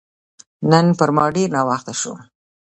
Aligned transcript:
نن 0.71 0.85
پر 0.99 1.09
ما 1.15 1.25
ډېر 1.35 1.49
ناوخته 1.55 1.93
شو 1.99 2.13